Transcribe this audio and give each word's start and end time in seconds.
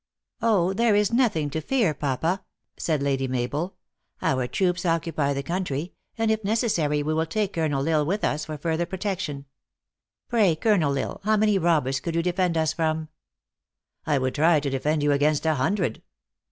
"Oh, 0.41 0.73
there 0.73 0.95
is 0.95 1.13
nothing 1.13 1.51
to 1.51 1.61
fear, 1.61 1.93
papa," 1.93 2.43
said 2.75 3.03
Lady 3.03 3.27
Mabel." 3.27 3.75
Our 4.23 4.47
troops 4.47 4.83
occupy 4.83 5.31
the 5.33 5.43
country, 5.43 5.93
and, 6.17 6.31
if 6.31 6.43
necessary, 6.43 7.03
we 7.03 7.13
will 7.13 7.27
take 7.27 7.53
Colonel 7.53 7.87
L 7.87 7.99
Isle 7.99 8.05
with 8.07 8.23
us 8.23 8.45
for 8.45 8.57
further 8.57 8.87
protection. 8.87 9.45
Pray, 10.27 10.55
Colonel 10.55 10.97
L 10.97 11.07
Isle, 11.07 11.21
how 11.23 11.37
many 11.37 11.59
robbers 11.59 11.99
could 11.99 12.15
you 12.15 12.23
defend 12.23 12.57
us 12.57 12.73
from 12.73 13.09
?""I 14.07 14.17
would 14.17 14.33
try 14.33 14.59
to 14.59 14.71
defend 14.71 15.03
you 15.03 15.11
against 15.11 15.45
a 15.45 15.53
hundred." 15.53 16.01